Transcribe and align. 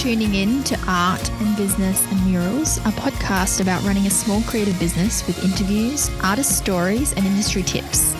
tuning 0.00 0.34
in 0.34 0.64
to 0.64 0.74
Art 0.88 1.30
and 1.42 1.54
Business 1.58 2.10
and 2.10 2.24
Murals, 2.24 2.78
a 2.78 2.90
podcast 2.92 3.60
about 3.60 3.82
running 3.82 4.06
a 4.06 4.10
small 4.10 4.40
creative 4.44 4.78
business 4.80 5.26
with 5.26 5.44
interviews, 5.44 6.10
artist 6.22 6.56
stories, 6.56 7.12
and 7.12 7.26
industry 7.26 7.62
tips. 7.62 8.14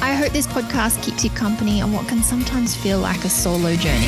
I 0.00 0.14
hope 0.14 0.32
this 0.32 0.46
podcast 0.46 1.02
keeps 1.02 1.24
you 1.24 1.28
company 1.28 1.82
on 1.82 1.92
what 1.92 2.08
can 2.08 2.22
sometimes 2.22 2.74
feel 2.74 3.00
like 3.00 3.22
a 3.22 3.28
solo 3.28 3.76
journey. 3.76 4.06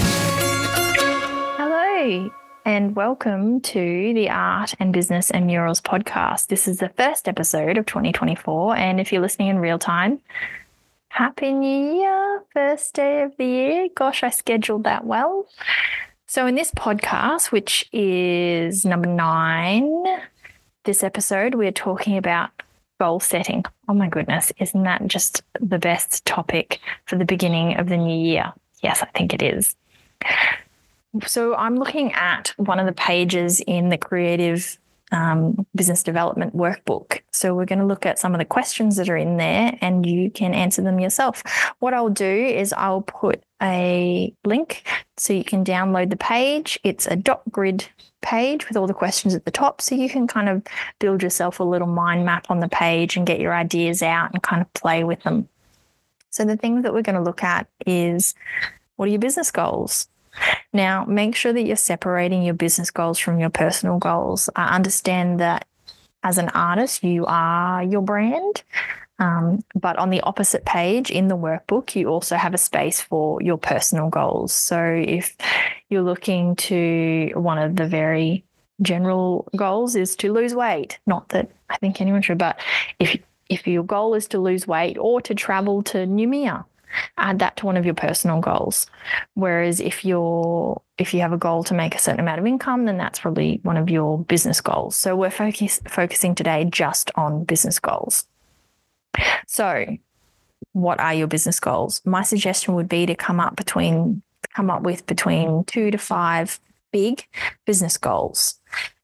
Hello, 1.58 2.30
and 2.64 2.96
welcome 2.96 3.60
to 3.60 4.14
the 4.14 4.30
Art 4.30 4.72
and 4.80 4.90
Business 4.90 5.30
and 5.30 5.46
Murals 5.46 5.82
podcast. 5.82 6.46
This 6.46 6.66
is 6.66 6.78
the 6.78 6.88
first 6.88 7.28
episode 7.28 7.76
of 7.76 7.84
2024, 7.84 8.74
and 8.74 9.00
if 9.00 9.12
you're 9.12 9.20
listening 9.20 9.48
in 9.48 9.58
real 9.58 9.78
time, 9.78 10.18
Happy 11.10 11.52
New 11.52 11.94
Year, 11.94 12.42
first 12.54 12.94
day 12.94 13.20
of 13.20 13.36
the 13.36 13.44
year. 13.44 13.88
Gosh, 13.94 14.22
I 14.22 14.30
scheduled 14.30 14.84
that 14.84 15.04
well. 15.04 15.46
So, 16.30 16.46
in 16.46 16.56
this 16.56 16.70
podcast, 16.72 17.52
which 17.52 17.88
is 17.90 18.84
number 18.84 19.08
nine, 19.08 20.04
this 20.84 21.02
episode, 21.02 21.54
we're 21.54 21.72
talking 21.72 22.18
about 22.18 22.50
goal 23.00 23.18
setting. 23.18 23.64
Oh 23.88 23.94
my 23.94 24.10
goodness, 24.10 24.52
isn't 24.58 24.82
that 24.82 25.06
just 25.06 25.42
the 25.58 25.78
best 25.78 26.26
topic 26.26 26.80
for 27.06 27.16
the 27.16 27.24
beginning 27.24 27.78
of 27.78 27.88
the 27.88 27.96
new 27.96 28.14
year? 28.14 28.52
Yes, 28.82 29.02
I 29.02 29.06
think 29.06 29.32
it 29.32 29.40
is. 29.40 29.74
So, 31.26 31.54
I'm 31.54 31.76
looking 31.76 32.12
at 32.12 32.52
one 32.58 32.78
of 32.78 32.84
the 32.84 32.92
pages 32.92 33.60
in 33.60 33.88
the 33.88 33.96
creative 33.96 34.78
um, 35.12 35.66
business 35.74 36.02
development 36.02 36.54
workbook. 36.54 37.20
So 37.32 37.54
we're 37.54 37.64
going 37.64 37.78
to 37.78 37.86
look 37.86 38.06
at 38.06 38.18
some 38.18 38.34
of 38.34 38.38
the 38.38 38.44
questions 38.44 38.96
that 38.96 39.08
are 39.08 39.16
in 39.16 39.36
there 39.36 39.76
and 39.80 40.04
you 40.04 40.30
can 40.30 40.54
answer 40.54 40.82
them 40.82 41.00
yourself. 41.00 41.42
What 41.78 41.94
I'll 41.94 42.10
do 42.10 42.24
is 42.24 42.72
I'll 42.72 43.02
put 43.02 43.42
a 43.62 44.32
link 44.44 44.86
so 45.16 45.32
you 45.32 45.44
can 45.44 45.64
download 45.64 46.10
the 46.10 46.16
page. 46.16 46.78
It's 46.84 47.06
a 47.06 47.16
dot 47.16 47.42
grid 47.50 47.88
page 48.20 48.68
with 48.68 48.76
all 48.76 48.86
the 48.86 48.94
questions 48.94 49.34
at 49.34 49.44
the 49.44 49.50
top. 49.50 49.80
So 49.80 49.94
you 49.94 50.08
can 50.08 50.26
kind 50.26 50.48
of 50.48 50.62
build 50.98 51.22
yourself 51.22 51.60
a 51.60 51.64
little 51.64 51.88
mind 51.88 52.24
map 52.24 52.46
on 52.50 52.60
the 52.60 52.68
page 52.68 53.16
and 53.16 53.26
get 53.26 53.40
your 53.40 53.54
ideas 53.54 54.02
out 54.02 54.32
and 54.32 54.42
kind 54.42 54.60
of 54.62 54.72
play 54.74 55.04
with 55.04 55.22
them. 55.22 55.48
So 56.30 56.44
the 56.44 56.56
thing 56.56 56.82
that 56.82 56.92
we're 56.92 57.02
going 57.02 57.16
to 57.16 57.22
look 57.22 57.42
at 57.42 57.66
is 57.86 58.34
what 58.96 59.06
are 59.06 59.10
your 59.10 59.20
business 59.20 59.50
goals? 59.50 60.08
Now, 60.72 61.04
make 61.04 61.34
sure 61.34 61.52
that 61.52 61.62
you're 61.62 61.76
separating 61.76 62.42
your 62.42 62.54
business 62.54 62.90
goals 62.90 63.18
from 63.18 63.38
your 63.40 63.50
personal 63.50 63.98
goals. 63.98 64.50
I 64.54 64.74
understand 64.74 65.40
that 65.40 65.66
as 66.22 66.38
an 66.38 66.48
artist, 66.50 67.02
you 67.04 67.24
are 67.26 67.82
your 67.82 68.02
brand. 68.02 68.62
Um, 69.20 69.64
but 69.74 69.98
on 69.98 70.10
the 70.10 70.20
opposite 70.20 70.64
page 70.64 71.10
in 71.10 71.28
the 71.28 71.36
workbook, 71.36 71.96
you 71.96 72.08
also 72.08 72.36
have 72.36 72.54
a 72.54 72.58
space 72.58 73.00
for 73.00 73.42
your 73.42 73.58
personal 73.58 74.10
goals. 74.10 74.52
So 74.52 74.80
if 74.80 75.36
you're 75.88 76.02
looking 76.02 76.54
to 76.56 77.32
one 77.34 77.58
of 77.58 77.76
the 77.76 77.86
very 77.86 78.44
general 78.80 79.48
goals 79.56 79.96
is 79.96 80.14
to 80.16 80.32
lose 80.32 80.54
weight, 80.54 81.00
not 81.06 81.30
that 81.30 81.50
I 81.68 81.76
think 81.78 82.00
anyone 82.00 82.22
should, 82.22 82.38
but 82.38 82.60
if 83.00 83.18
if 83.48 83.66
your 83.66 83.82
goal 83.82 84.14
is 84.14 84.28
to 84.28 84.38
lose 84.38 84.68
weight 84.68 84.98
or 84.98 85.20
to 85.22 85.34
travel 85.34 85.82
to 85.82 86.06
Noumea, 86.06 86.64
add 87.16 87.38
that 87.40 87.56
to 87.56 87.66
one 87.66 87.76
of 87.76 87.84
your 87.84 87.94
personal 87.94 88.40
goals. 88.40 88.86
Whereas 89.34 89.80
if 89.80 90.04
you're 90.04 90.80
if 90.98 91.14
you 91.14 91.20
have 91.20 91.32
a 91.32 91.38
goal 91.38 91.62
to 91.64 91.74
make 91.74 91.94
a 91.94 91.98
certain 91.98 92.20
amount 92.20 92.40
of 92.40 92.46
income, 92.46 92.84
then 92.84 92.96
that's 92.96 93.20
probably 93.20 93.60
one 93.62 93.76
of 93.76 93.88
your 93.88 94.18
business 94.24 94.60
goals. 94.60 94.96
So 94.96 95.14
we're 95.14 95.30
focus, 95.30 95.80
focusing 95.88 96.34
today 96.34 96.64
just 96.64 97.10
on 97.14 97.44
business 97.44 97.78
goals. 97.78 98.26
So, 99.46 99.96
what 100.72 101.00
are 101.00 101.14
your 101.14 101.28
business 101.28 101.60
goals? 101.60 102.02
My 102.04 102.22
suggestion 102.22 102.74
would 102.74 102.88
be 102.88 103.06
to 103.06 103.14
come 103.14 103.40
up 103.40 103.56
between 103.56 104.22
come 104.54 104.70
up 104.70 104.82
with 104.82 105.06
between 105.06 105.64
2 105.64 105.90
to 105.90 105.98
5 105.98 106.60
big 106.92 107.24
business 107.64 107.96
goals. 107.96 108.58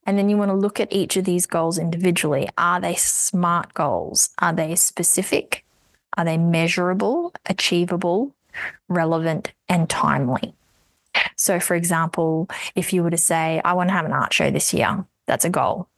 And 0.06 0.18
then 0.18 0.28
you 0.28 0.36
want 0.36 0.50
to 0.50 0.56
look 0.56 0.80
at 0.80 0.92
each 0.92 1.16
of 1.16 1.24
these 1.24 1.46
goals 1.46 1.78
individually. 1.78 2.48
Are 2.58 2.80
they 2.80 2.94
SMART 2.94 3.72
goals? 3.74 4.30
Are 4.38 4.52
they 4.52 4.74
specific? 4.74 5.63
Are 6.16 6.24
they 6.24 6.38
measurable, 6.38 7.32
achievable, 7.46 8.34
relevant, 8.88 9.52
and 9.68 9.88
timely? 9.88 10.54
So, 11.36 11.60
for 11.60 11.74
example, 11.74 12.48
if 12.74 12.92
you 12.92 13.02
were 13.02 13.10
to 13.10 13.16
say, 13.16 13.60
I 13.64 13.72
want 13.72 13.88
to 13.88 13.94
have 13.94 14.04
an 14.04 14.12
art 14.12 14.32
show 14.32 14.50
this 14.50 14.72
year, 14.72 15.04
that's 15.26 15.44
a 15.44 15.50
goal. 15.50 15.88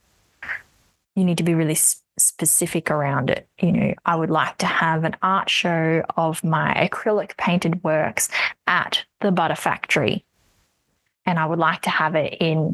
You 1.14 1.24
need 1.24 1.38
to 1.38 1.44
be 1.44 1.54
really 1.54 1.76
specific 2.18 2.90
around 2.90 3.30
it. 3.30 3.48
You 3.60 3.72
know, 3.72 3.94
I 4.04 4.16
would 4.16 4.30
like 4.30 4.58
to 4.58 4.66
have 4.66 5.04
an 5.04 5.16
art 5.22 5.50
show 5.50 6.02
of 6.16 6.42
my 6.44 6.74
acrylic 6.74 7.36
painted 7.36 7.82
works 7.84 8.28
at 8.66 9.04
the 9.20 9.32
Butter 9.32 9.54
Factory. 9.54 10.24
And 11.24 11.38
I 11.38 11.46
would 11.46 11.58
like 11.58 11.82
to 11.82 11.90
have 11.90 12.14
it 12.14 12.36
in 12.40 12.72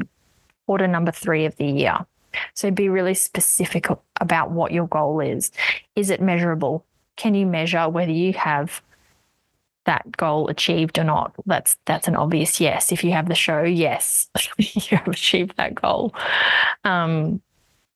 quarter 0.65 0.87
number 0.87 1.11
three 1.11 1.45
of 1.45 1.55
the 1.57 1.65
year. 1.65 2.05
So 2.53 2.71
be 2.71 2.89
really 2.89 3.13
specific 3.13 3.87
about 4.19 4.51
what 4.51 4.71
your 4.71 4.87
goal 4.87 5.19
is. 5.19 5.51
Is 5.95 6.09
it 6.09 6.21
measurable? 6.21 6.85
Can 7.15 7.35
you 7.35 7.45
measure 7.45 7.87
whether 7.89 8.11
you 8.11 8.33
have 8.33 8.81
that 9.85 10.15
goal 10.15 10.47
achieved 10.47 10.97
or 10.97 11.03
not? 11.03 11.33
That's 11.45 11.77
that's 11.85 12.07
an 12.07 12.15
obvious 12.15 12.59
yes. 12.59 12.91
If 12.91 13.03
you 13.03 13.11
have 13.11 13.27
the 13.27 13.35
show, 13.35 13.63
yes, 13.63 14.29
you 14.57 14.97
have 14.97 15.07
achieved 15.07 15.57
that 15.57 15.75
goal. 15.75 16.13
Um, 16.83 17.41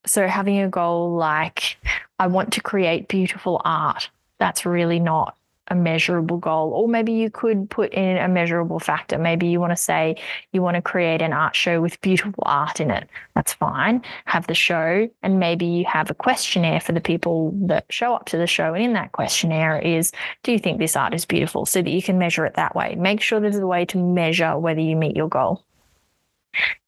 so 0.06 0.28
having 0.28 0.60
a 0.60 0.70
goal 0.70 1.16
like 1.16 1.78
I 2.20 2.28
want 2.28 2.54
to 2.54 2.62
create 2.62 3.08
beautiful 3.08 3.62
art, 3.66 4.10
that's 4.38 4.66
really 4.66 5.00
not 5.00 5.36
a 5.70 5.76
measurable 5.76 6.38
goal. 6.38 6.72
Or 6.72 6.88
maybe 6.88 7.14
you 7.14 7.30
could 7.30 7.70
put 7.70 7.94
in 7.94 8.18
a 8.18 8.28
measurable 8.28 8.80
factor. 8.80 9.18
Maybe 9.18 9.48
you 9.48 9.60
want 9.60 9.72
to 9.72 9.78
say 9.78 10.16
you 10.52 10.62
want 10.62 10.76
to 10.76 10.82
create 10.82 11.22
an 11.22 11.34
art 11.34 11.56
show 11.56 11.82
with 11.82 12.00
beautiful 12.02 12.44
art 12.46 12.80
in 12.80 12.92
it. 12.92 13.10
That's 13.36 13.54
fine. 13.54 14.02
Have 14.26 14.48
the 14.48 14.54
show, 14.54 15.10
and 15.24 15.40
maybe 15.40 15.66
you 15.66 15.86
have 15.86 16.10
a 16.10 16.16
questionnaire 16.16 16.80
for 16.80 16.92
the 16.92 17.02
people 17.02 17.52
that 17.68 17.86
show 17.90 18.14
up 18.14 18.26
to 18.28 18.38
the 18.38 18.48
show. 18.48 18.74
And 18.74 18.84
in 18.84 18.94
that 18.94 19.12
questionnaire 19.12 19.80
is, 19.80 20.12
do 20.44 20.52
you 20.52 20.60
think 20.60 20.80
this 20.80 20.96
art 20.96 21.14
is 21.14 21.26
beautiful? 21.26 21.66
So 21.66 21.82
that 21.82 21.90
you 21.90 22.02
can 22.02 22.18
measure 22.18 22.46
it 22.46 22.56
that 22.56 22.76
way. 22.76 22.96
Make 22.96 23.22
sure 23.22 23.40
there's 23.40 23.58
a 23.58 23.68
way 23.68 23.86
to 23.86 23.98
measure 23.98 24.58
whether 24.58 24.82
you 24.82 24.96
meet 24.96 25.16
your 25.16 25.30
goal. 25.30 25.64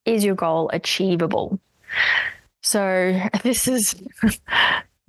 Is 0.04 0.24
your 0.24 0.34
goal 0.34 0.70
achievable? 0.72 1.58
So 2.62 3.20
this 3.42 3.68
is. 3.68 3.94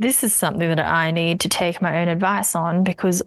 this 0.02 0.24
is 0.24 0.34
something 0.34 0.68
that 0.68 0.80
I 0.80 1.12
need 1.12 1.42
to 1.42 1.50
take 1.50 1.80
my 1.80 2.02
own 2.02 2.08
advice 2.08 2.56
on 2.56 2.84
because 2.84 3.22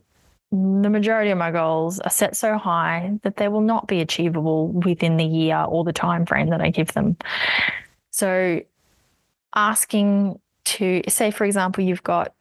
the 0.55 0.91
majority 0.91 1.31
of 1.31 1.39
my 1.39 1.51
goals 1.51 1.99
are 1.99 2.11
set 2.11 2.37
so 2.37 2.57
high 2.57 3.19
that 3.23 3.37
they 3.37 3.49
will 3.49 3.61
not 3.61 3.89
be 3.89 4.01
achievable 4.01 4.69
within 4.69 5.17
the 5.17 5.25
year 5.25 5.65
or 5.69 5.83
the 5.83 5.93
time 5.93 6.25
frame 6.27 6.51
that 6.51 6.61
I 6.61 6.71
give 6.71 6.93
them. 6.93 7.17
So 8.13 8.61
asking 9.57 10.39
to 10.67 11.03
say 11.09 11.33
for 11.33 11.45
example 11.45 11.83
you've 11.83 12.05
got 12.05 12.35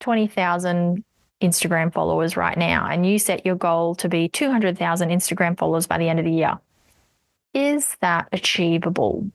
20,000 0.00 1.04
Instagram 1.42 1.92
followers 1.92 2.36
right 2.36 2.56
now 2.56 2.88
and 2.88 3.04
you 3.04 3.18
set 3.18 3.44
your 3.44 3.56
goal 3.56 3.96
to 3.96 4.08
be 4.08 4.28
200,000 4.28 5.08
Instagram 5.08 5.58
followers 5.58 5.88
by 5.88 5.98
the 5.98 6.08
end 6.08 6.20
of 6.20 6.24
the 6.24 6.32
year. 6.32 6.58
Is 7.52 7.96
that 8.00 8.28
achievable? 8.32 9.28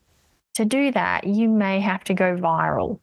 To 0.54 0.64
do 0.64 0.90
that, 0.92 1.26
you 1.26 1.48
may 1.48 1.80
have 1.80 2.04
to 2.04 2.14
go 2.14 2.36
viral 2.36 2.98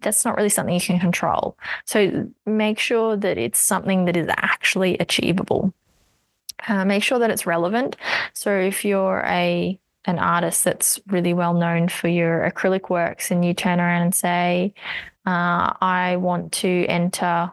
that's 0.00 0.24
not 0.24 0.36
really 0.36 0.48
something 0.48 0.74
you 0.74 0.80
can 0.80 0.98
control. 0.98 1.56
So 1.84 2.28
make 2.46 2.78
sure 2.78 3.16
that 3.16 3.38
it's 3.38 3.58
something 3.58 4.04
that 4.06 4.16
is 4.16 4.28
actually 4.36 4.98
achievable. 4.98 5.72
Uh, 6.68 6.84
make 6.84 7.02
sure 7.02 7.18
that 7.18 7.30
it's 7.30 7.46
relevant. 7.46 7.96
So 8.34 8.56
if 8.56 8.84
you're 8.84 9.22
a 9.26 9.78
an 10.04 10.18
artist 10.18 10.64
that's 10.64 10.98
really 11.06 11.32
well 11.32 11.54
known 11.54 11.88
for 11.88 12.08
your 12.08 12.50
acrylic 12.50 12.90
works, 12.90 13.30
and 13.30 13.44
you 13.44 13.54
turn 13.54 13.80
around 13.80 14.02
and 14.02 14.14
say, 14.14 14.74
uh, 15.26 15.72
"I 15.80 16.16
want 16.16 16.52
to 16.54 16.86
enter 16.88 17.52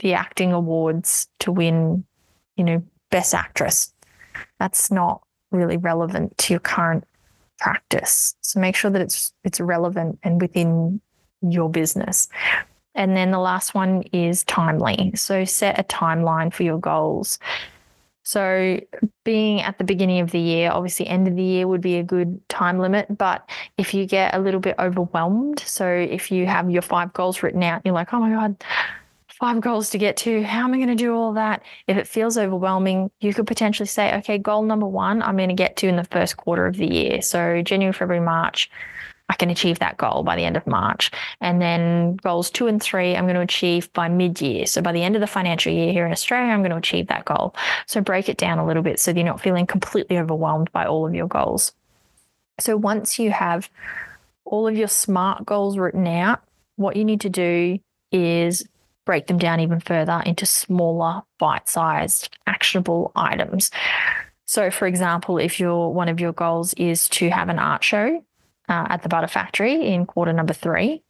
the 0.00 0.12
acting 0.14 0.52
awards 0.52 1.28
to 1.40 1.50
win, 1.50 2.04
you 2.56 2.64
know, 2.64 2.82
best 3.10 3.34
actress," 3.34 3.92
that's 4.58 4.90
not 4.90 5.22
really 5.50 5.76
relevant 5.76 6.36
to 6.38 6.52
your 6.52 6.60
current 6.60 7.04
practice. 7.58 8.34
So 8.42 8.60
make 8.60 8.76
sure 8.76 8.90
that 8.90 9.02
it's 9.02 9.32
it's 9.44 9.60
relevant 9.60 10.18
and 10.22 10.40
within 10.40 11.00
your 11.42 11.68
business. 11.68 12.28
And 12.94 13.16
then 13.16 13.30
the 13.30 13.38
last 13.38 13.74
one 13.74 14.02
is 14.12 14.42
timely. 14.44 15.12
So 15.14 15.44
set 15.44 15.78
a 15.78 15.84
timeline 15.84 16.52
for 16.52 16.62
your 16.62 16.78
goals. 16.78 17.38
So, 18.26 18.80
being 19.22 19.62
at 19.62 19.78
the 19.78 19.84
beginning 19.84 20.18
of 20.18 20.32
the 20.32 20.40
year, 20.40 20.72
obviously, 20.72 21.06
end 21.06 21.28
of 21.28 21.36
the 21.36 21.44
year 21.44 21.68
would 21.68 21.80
be 21.80 21.98
a 21.98 22.02
good 22.02 22.40
time 22.48 22.80
limit. 22.80 23.06
But 23.16 23.48
if 23.78 23.94
you 23.94 24.04
get 24.04 24.34
a 24.34 24.40
little 24.40 24.58
bit 24.58 24.74
overwhelmed, 24.80 25.60
so 25.60 25.86
if 25.86 26.32
you 26.32 26.44
have 26.44 26.68
your 26.68 26.82
five 26.82 27.12
goals 27.12 27.44
written 27.44 27.62
out, 27.62 27.82
you're 27.84 27.94
like, 27.94 28.12
oh 28.12 28.18
my 28.18 28.30
God, 28.30 28.56
five 29.28 29.60
goals 29.60 29.90
to 29.90 29.98
get 29.98 30.16
to. 30.18 30.42
How 30.42 30.64
am 30.64 30.74
I 30.74 30.76
going 30.76 30.88
to 30.88 30.96
do 30.96 31.14
all 31.14 31.34
that? 31.34 31.62
If 31.86 31.96
it 31.96 32.08
feels 32.08 32.36
overwhelming, 32.36 33.12
you 33.20 33.32
could 33.32 33.46
potentially 33.46 33.86
say, 33.86 34.12
okay, 34.16 34.38
goal 34.38 34.64
number 34.64 34.88
one, 34.88 35.22
I'm 35.22 35.36
going 35.36 35.50
to 35.50 35.54
get 35.54 35.76
to 35.76 35.86
in 35.86 35.94
the 35.94 36.02
first 36.02 36.36
quarter 36.36 36.66
of 36.66 36.76
the 36.76 36.92
year. 36.92 37.22
So, 37.22 37.62
January, 37.62 37.92
February, 37.92 38.24
March, 38.24 38.68
I 39.28 39.34
can 39.34 39.50
achieve 39.50 39.80
that 39.80 39.96
goal 39.96 40.22
by 40.22 40.36
the 40.36 40.44
end 40.44 40.56
of 40.56 40.66
March. 40.66 41.10
And 41.40 41.60
then 41.60 42.16
goals 42.16 42.50
two 42.50 42.66
and 42.68 42.82
three, 42.82 43.16
I'm 43.16 43.24
going 43.24 43.34
to 43.34 43.40
achieve 43.40 43.92
by 43.92 44.08
mid 44.08 44.40
year. 44.40 44.66
So 44.66 44.80
by 44.80 44.92
the 44.92 45.02
end 45.02 45.16
of 45.16 45.20
the 45.20 45.26
financial 45.26 45.72
year 45.72 45.92
here 45.92 46.06
in 46.06 46.12
Australia, 46.12 46.52
I'm 46.52 46.60
going 46.60 46.70
to 46.70 46.76
achieve 46.76 47.08
that 47.08 47.24
goal. 47.24 47.54
So 47.86 48.00
break 48.00 48.28
it 48.28 48.36
down 48.36 48.58
a 48.58 48.66
little 48.66 48.82
bit 48.82 49.00
so 49.00 49.12
that 49.12 49.18
you're 49.18 49.26
not 49.26 49.40
feeling 49.40 49.66
completely 49.66 50.18
overwhelmed 50.18 50.70
by 50.72 50.86
all 50.86 51.06
of 51.06 51.14
your 51.14 51.26
goals. 51.26 51.72
So 52.60 52.76
once 52.76 53.18
you 53.18 53.30
have 53.32 53.68
all 54.44 54.68
of 54.68 54.76
your 54.76 54.88
SMART 54.88 55.44
goals 55.44 55.76
written 55.76 56.06
out, 56.06 56.42
what 56.76 56.96
you 56.96 57.04
need 57.04 57.22
to 57.22 57.30
do 57.30 57.78
is 58.12 58.66
break 59.04 59.26
them 59.26 59.38
down 59.38 59.60
even 59.60 59.80
further 59.80 60.22
into 60.24 60.46
smaller, 60.46 61.22
bite 61.38 61.68
sized, 61.68 62.36
actionable 62.46 63.12
items. 63.16 63.70
So, 64.44 64.70
for 64.70 64.86
example, 64.86 65.38
if 65.38 65.58
your 65.58 65.92
one 65.92 66.08
of 66.08 66.20
your 66.20 66.32
goals 66.32 66.74
is 66.74 67.08
to 67.10 67.30
have 67.30 67.48
an 67.48 67.58
art 67.58 67.82
show 67.82 68.24
uh, 68.68 68.86
at 68.88 69.02
the 69.02 69.08
Butter 69.08 69.28
Factory 69.28 69.86
in 69.86 70.06
quarter 70.06 70.32
number 70.32 70.52
three, 70.52 71.02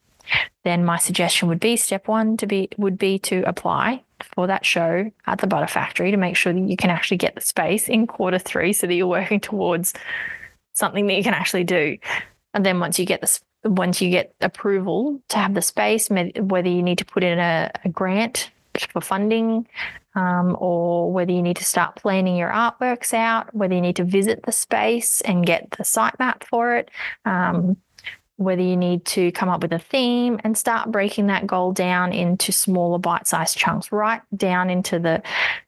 then 0.64 0.84
my 0.84 0.98
suggestion 0.98 1.48
would 1.48 1.60
be 1.60 1.76
step 1.76 2.08
one 2.08 2.36
to 2.38 2.46
be 2.46 2.68
would 2.76 2.98
be 2.98 3.18
to 3.20 3.42
apply 3.48 4.02
for 4.34 4.46
that 4.46 4.64
show 4.64 5.10
at 5.26 5.38
the 5.40 5.46
Butter 5.46 5.66
Factory 5.66 6.10
to 6.10 6.16
make 6.16 6.36
sure 6.36 6.52
that 6.52 6.68
you 6.68 6.76
can 6.76 6.90
actually 6.90 7.18
get 7.18 7.34
the 7.34 7.40
space 7.40 7.88
in 7.88 8.06
quarter 8.06 8.38
three, 8.38 8.72
so 8.72 8.86
that 8.86 8.94
you're 8.94 9.06
working 9.20 9.40
towards 9.40 9.94
something 10.72 11.06
that 11.06 11.14
you 11.14 11.22
can 11.22 11.34
actually 11.34 11.64
do. 11.64 11.96
And 12.54 12.64
then 12.64 12.80
once 12.80 12.98
you 12.98 13.06
get 13.06 13.20
the 13.20 13.40
once 13.64 14.00
you 14.00 14.10
get 14.10 14.34
approval 14.40 15.20
to 15.28 15.38
have 15.38 15.54
the 15.54 15.62
space, 15.62 16.08
whether 16.08 16.68
you 16.68 16.82
need 16.82 16.98
to 16.98 17.04
put 17.04 17.24
in 17.24 17.38
a, 17.38 17.70
a 17.84 17.88
grant 17.88 18.50
for 18.90 19.00
funding 19.00 19.66
um, 20.16 20.56
or 20.58 21.12
whether 21.12 21.30
you 21.30 21.42
need 21.42 21.58
to 21.58 21.64
start 21.64 21.94
planning 21.96 22.36
your 22.36 22.50
artworks 22.50 23.14
out, 23.14 23.54
whether 23.54 23.74
you 23.74 23.80
need 23.80 23.96
to 23.96 24.04
visit 24.04 24.42
the 24.44 24.52
space 24.52 25.20
and 25.20 25.46
get 25.46 25.70
the 25.72 25.84
sitemap 25.84 26.42
for 26.42 26.76
it, 26.76 26.90
um, 27.26 27.76
whether 28.38 28.62
you 28.62 28.76
need 28.76 29.04
to 29.04 29.32
come 29.32 29.48
up 29.48 29.62
with 29.62 29.72
a 29.72 29.78
theme 29.78 30.38
and 30.44 30.58
start 30.58 30.90
breaking 30.90 31.26
that 31.26 31.46
goal 31.46 31.72
down 31.72 32.12
into 32.12 32.52
smaller 32.52 32.98
bite-sized 32.98 33.56
chunks 33.56 33.90
right 33.92 34.20
down 34.36 34.68
into 34.68 34.98
the 34.98 35.22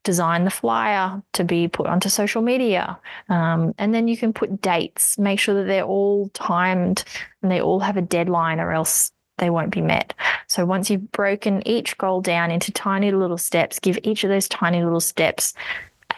design 0.05 0.45
the 0.45 0.51
flyer 0.51 1.23
to 1.33 1.45
be 1.45 1.67
put 1.67 1.87
onto 1.87 2.11
social 2.11 2.43
media. 2.43 2.99
Um, 3.31 3.75
and 3.79 3.95
then 3.95 4.07
you 4.07 4.19
can 4.19 4.33
put 4.35 4.61
dates 4.61 5.19
make 5.19 5.41
sure 5.41 5.55
that 5.55 5.65
they're 5.65 5.83
all 5.83 6.29
timed 6.31 7.05
and 7.43 7.51
they 7.51 7.61
all 7.61 7.81
have 7.81 7.97
a 7.97 8.03
deadline 8.03 8.61
or 8.61 8.73
else 8.73 9.13
they 9.39 9.51
won't 9.51 9.71
be 9.71 9.81
met. 9.81 10.15
So 10.47 10.65
once 10.65 10.91
you've 10.91 11.11
broken 11.13 11.67
each 11.67 11.97
goal 11.99 12.21
down 12.21 12.51
into 12.51 12.73
tiny 12.73 13.11
little 13.11 13.39
steps, 13.39 13.79
give 13.79 13.99
each 14.03 14.25
of 14.25 14.31
those 14.31 14.49
tiny 14.49 14.83
little 14.83 15.01
steps 15.01 15.55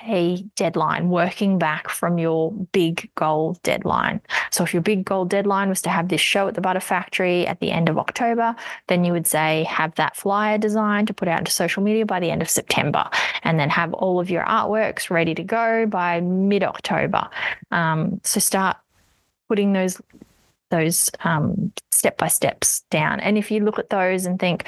a 0.07 0.43
deadline 0.57 1.11
working 1.11 1.59
back 1.59 1.89
from 1.89 2.19
your 2.19 2.53
big 2.73 3.11
goal 3.17 3.59
deadline. 3.63 4.21
So 4.51 4.65
if 4.65 4.73
your 4.73 4.83
big 4.83 5.05
goal 5.05 5.25
deadline 5.25 5.69
was 5.69 5.83
to 5.83 5.91
have 5.91 6.09
this 6.09 6.21
show 6.21 6.49
at 6.49 6.55
the 6.55 6.61
Butter 6.61 6.81
Factory 6.81 7.47
at 7.47 7.61
the 7.61 7.71
end 7.71 7.89
of 7.89 7.99
October, 7.99 8.55
then 8.87 9.05
you 9.05 9.13
would 9.13 9.27
say 9.27 9.65
have 9.65 9.95
that 9.97 10.17
flyer 10.17 10.59
designed 10.59 11.09
to 11.09 11.15
put 11.15 11.29
out 11.29 11.41
into 11.41 11.53
social 11.53 11.83
media 11.83 12.07
by 12.07 12.21
the 12.21 12.31
end 12.31 12.41
of 12.41 12.49
September, 12.49 13.09
and 13.43 13.59
then 13.59 13.69
have 13.69 13.93
all 13.93 14.21
of 14.21 14.31
your 14.31 14.45
artworks 14.45 15.11
ready 15.11 15.35
to 15.35 15.43
go 15.43 15.87
by 15.87 16.21
mid 16.21 16.63
October. 16.63 17.29
Um, 17.71 18.21
so 18.25 18.41
start 18.41 18.77
putting 19.49 19.73
those 19.73 20.01
those 20.71 21.11
um, 21.25 21.73
step 21.91 22.17
by 22.17 22.29
steps 22.29 22.83
down. 22.91 23.21
And 23.21 23.37
if 23.37 23.51
you 23.51 23.61
look 23.61 23.79
at 23.79 23.91
those 23.91 24.25
and 24.27 24.39
think, 24.39 24.67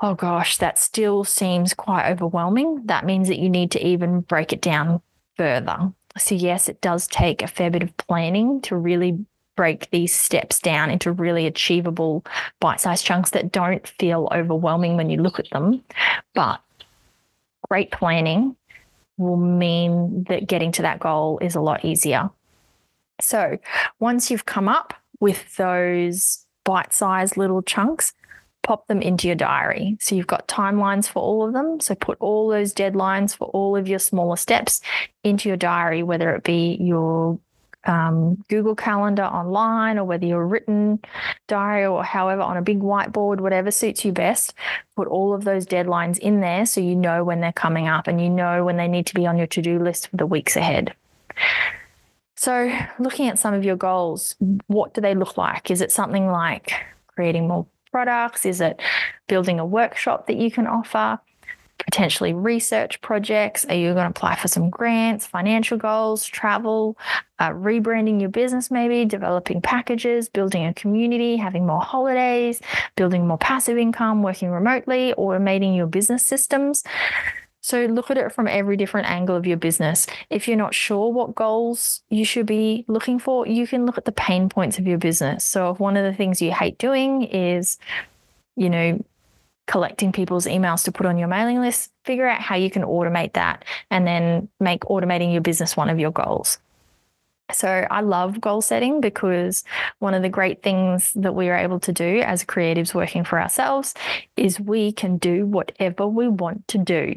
oh 0.00 0.14
gosh, 0.14 0.58
that 0.58 0.78
still 0.78 1.24
seems 1.24 1.74
quite 1.74 2.10
overwhelming, 2.10 2.82
that 2.86 3.04
means 3.04 3.28
that 3.28 3.38
you 3.38 3.48
need 3.48 3.70
to 3.72 3.86
even 3.86 4.20
break 4.20 4.52
it 4.52 4.60
down 4.60 5.00
further. 5.36 5.92
So, 6.18 6.34
yes, 6.34 6.68
it 6.68 6.80
does 6.80 7.06
take 7.06 7.42
a 7.42 7.46
fair 7.46 7.70
bit 7.70 7.82
of 7.82 7.96
planning 7.96 8.60
to 8.62 8.76
really 8.76 9.24
break 9.56 9.90
these 9.90 10.14
steps 10.14 10.58
down 10.58 10.90
into 10.90 11.12
really 11.12 11.46
achievable 11.46 12.24
bite 12.60 12.80
sized 12.80 13.04
chunks 13.04 13.30
that 13.30 13.52
don't 13.52 13.86
feel 13.86 14.28
overwhelming 14.32 14.96
when 14.96 15.10
you 15.10 15.20
look 15.20 15.38
at 15.38 15.50
them. 15.50 15.84
But 16.34 16.60
great 17.68 17.90
planning 17.90 18.56
will 19.18 19.36
mean 19.36 20.24
that 20.24 20.46
getting 20.46 20.72
to 20.72 20.82
that 20.82 20.98
goal 20.98 21.38
is 21.40 21.54
a 21.54 21.60
lot 21.60 21.84
easier. 21.84 22.30
So, 23.20 23.58
once 23.98 24.30
you've 24.30 24.46
come 24.46 24.68
up 24.68 24.94
with 25.20 25.56
those 25.56 26.44
bite 26.64 26.92
sized 26.92 27.36
little 27.36 27.62
chunks, 27.62 28.12
pop 28.62 28.86
them 28.88 29.00
into 29.00 29.26
your 29.26 29.36
diary. 29.36 29.96
So 30.00 30.14
you've 30.14 30.26
got 30.26 30.48
timelines 30.48 31.08
for 31.08 31.22
all 31.22 31.46
of 31.46 31.52
them. 31.52 31.80
So 31.80 31.94
put 31.94 32.18
all 32.20 32.48
those 32.48 32.74
deadlines 32.74 33.36
for 33.36 33.48
all 33.48 33.76
of 33.76 33.88
your 33.88 33.98
smaller 33.98 34.36
steps 34.36 34.80
into 35.24 35.48
your 35.48 35.56
diary, 35.56 36.02
whether 36.02 36.34
it 36.34 36.44
be 36.44 36.76
your 36.80 37.38
um, 37.84 38.44
Google 38.48 38.74
Calendar 38.76 39.24
online 39.24 39.98
or 39.98 40.04
whether 40.04 40.26
your 40.26 40.46
written 40.46 41.00
diary 41.48 41.86
or 41.86 42.04
however 42.04 42.42
on 42.42 42.58
a 42.58 42.62
big 42.62 42.80
whiteboard, 42.80 43.40
whatever 43.40 43.70
suits 43.70 44.04
you 44.04 44.12
best. 44.12 44.52
Put 44.96 45.08
all 45.08 45.32
of 45.32 45.44
those 45.44 45.66
deadlines 45.66 46.18
in 46.18 46.40
there 46.40 46.66
so 46.66 46.80
you 46.80 46.94
know 46.94 47.24
when 47.24 47.40
they're 47.40 47.52
coming 47.52 47.88
up 47.88 48.06
and 48.06 48.20
you 48.20 48.28
know 48.28 48.64
when 48.64 48.76
they 48.76 48.88
need 48.88 49.06
to 49.06 49.14
be 49.14 49.26
on 49.26 49.38
your 49.38 49.46
to 49.48 49.62
do 49.62 49.78
list 49.78 50.08
for 50.08 50.16
the 50.16 50.26
weeks 50.26 50.56
ahead. 50.56 50.94
So, 52.40 52.74
looking 52.98 53.28
at 53.28 53.38
some 53.38 53.52
of 53.52 53.66
your 53.66 53.76
goals, 53.76 54.34
what 54.66 54.94
do 54.94 55.02
they 55.02 55.14
look 55.14 55.36
like? 55.36 55.70
Is 55.70 55.82
it 55.82 55.92
something 55.92 56.26
like 56.26 56.72
creating 57.06 57.46
more 57.46 57.66
products? 57.92 58.46
Is 58.46 58.62
it 58.62 58.80
building 59.28 59.60
a 59.60 59.66
workshop 59.66 60.26
that 60.26 60.38
you 60.38 60.50
can 60.50 60.66
offer? 60.66 61.18
Potentially 61.84 62.32
research 62.32 62.98
projects? 63.02 63.66
Are 63.66 63.74
you 63.74 63.92
going 63.92 64.04
to 64.06 64.10
apply 64.10 64.36
for 64.36 64.48
some 64.48 64.70
grants, 64.70 65.26
financial 65.26 65.76
goals, 65.76 66.24
travel, 66.24 66.96
uh, 67.40 67.50
rebranding 67.50 68.22
your 68.22 68.30
business, 68.30 68.70
maybe 68.70 69.04
developing 69.04 69.60
packages, 69.60 70.30
building 70.30 70.64
a 70.64 70.72
community, 70.72 71.36
having 71.36 71.66
more 71.66 71.82
holidays, 71.82 72.62
building 72.96 73.26
more 73.26 73.36
passive 73.36 73.76
income, 73.76 74.22
working 74.22 74.48
remotely, 74.48 75.12
automating 75.18 75.76
your 75.76 75.86
business 75.86 76.24
systems? 76.24 76.84
So 77.62 77.84
look 77.86 78.10
at 78.10 78.18
it 78.18 78.32
from 78.32 78.48
every 78.48 78.76
different 78.76 79.08
angle 79.08 79.36
of 79.36 79.46
your 79.46 79.56
business. 79.56 80.06
If 80.30 80.48
you're 80.48 80.56
not 80.56 80.74
sure 80.74 81.12
what 81.12 81.34
goals 81.34 82.02
you 82.08 82.24
should 82.24 82.46
be 82.46 82.84
looking 82.88 83.18
for, 83.18 83.46
you 83.46 83.66
can 83.66 83.84
look 83.84 83.98
at 83.98 84.06
the 84.06 84.12
pain 84.12 84.48
points 84.48 84.78
of 84.78 84.86
your 84.86 84.98
business. 84.98 85.44
So 85.44 85.70
if 85.70 85.80
one 85.80 85.96
of 85.96 86.04
the 86.04 86.16
things 86.16 86.40
you 86.40 86.52
hate 86.52 86.78
doing 86.78 87.22
is, 87.24 87.78
you 88.56 88.70
know, 88.70 89.04
collecting 89.66 90.10
people's 90.10 90.46
emails 90.46 90.84
to 90.84 90.92
put 90.92 91.06
on 91.06 91.18
your 91.18 91.28
mailing 91.28 91.60
list, 91.60 91.92
figure 92.04 92.26
out 92.26 92.40
how 92.40 92.56
you 92.56 92.70
can 92.70 92.82
automate 92.82 93.34
that 93.34 93.64
and 93.90 94.06
then 94.06 94.48
make 94.58 94.80
automating 94.82 95.32
your 95.32 95.42
business 95.42 95.76
one 95.76 95.88
of 95.88 96.00
your 96.00 96.10
goals. 96.10 96.58
So 97.52 97.86
I 97.90 98.00
love 98.00 98.40
goal 98.40 98.62
setting 98.62 99.00
because 99.00 99.64
one 99.98 100.14
of 100.14 100.22
the 100.22 100.28
great 100.28 100.62
things 100.62 101.12
that 101.14 101.34
we 101.34 101.48
are 101.48 101.56
able 101.56 101.80
to 101.80 101.92
do 101.92 102.20
as 102.20 102.44
creatives 102.44 102.94
working 102.94 103.24
for 103.24 103.40
ourselves 103.40 103.94
is 104.36 104.58
we 104.58 104.92
can 104.92 105.18
do 105.18 105.46
whatever 105.46 106.06
we 106.06 106.28
want 106.28 106.66
to 106.68 106.78
do. 106.78 107.16